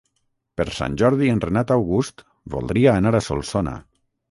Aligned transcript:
Per 0.61 0.65
Sant 0.77 0.95
Jordi 1.01 1.29
en 1.33 1.43
Renat 1.43 1.75
August 1.77 2.25
voldria 2.57 2.97
anar 3.03 3.15
a 3.21 3.25
Solsona. 3.31 3.79